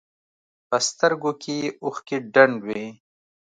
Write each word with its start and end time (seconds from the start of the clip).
په 0.69 0.77
سترګو 0.87 1.31
کښې 1.41 1.55
يې 1.61 1.67
اوښکې 1.83 2.17
ډنډ 2.33 2.57
وې. 2.67 2.85